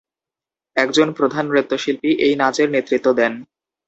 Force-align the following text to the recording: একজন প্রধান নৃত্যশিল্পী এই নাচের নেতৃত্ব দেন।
একজন 0.75 1.07
প্রধান 1.11 1.45
নৃত্যশিল্পী 1.49 2.09
এই 2.25 2.33
নাচের 2.35 2.67
নেতৃত্ব 2.69 3.07
দেন। 3.13 3.33